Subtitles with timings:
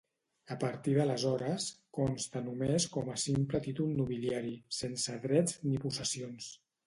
[0.53, 1.67] A partir d'aleshores,
[1.97, 6.49] consta només com a simple títol nobiliari, sense drets ni possessions.